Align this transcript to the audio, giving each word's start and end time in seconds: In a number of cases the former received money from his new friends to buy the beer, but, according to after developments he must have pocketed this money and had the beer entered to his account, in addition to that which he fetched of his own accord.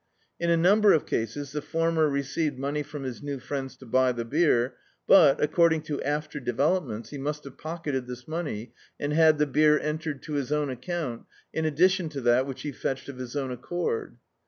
In 0.39 0.49
a 0.49 0.57
number 0.57 0.93
of 0.93 1.05
cases 1.05 1.51
the 1.51 1.61
former 1.61 2.09
received 2.09 2.57
money 2.57 2.81
from 2.81 3.03
his 3.03 3.21
new 3.21 3.37
friends 3.39 3.75
to 3.75 3.85
buy 3.85 4.11
the 4.11 4.25
beer, 4.25 4.73
but, 5.05 5.39
according 5.39 5.83
to 5.83 6.01
after 6.01 6.39
developments 6.39 7.11
he 7.11 7.19
must 7.19 7.43
have 7.43 7.59
pocketed 7.59 8.07
this 8.07 8.27
money 8.27 8.73
and 8.99 9.13
had 9.13 9.37
the 9.37 9.45
beer 9.45 9.77
entered 9.79 10.23
to 10.23 10.33
his 10.33 10.51
account, 10.51 11.25
in 11.53 11.65
addition 11.65 12.09
to 12.09 12.21
that 12.21 12.47
which 12.47 12.63
he 12.63 12.71
fetched 12.71 13.09
of 13.09 13.19
his 13.19 13.35
own 13.35 13.51
accord. 13.51 14.17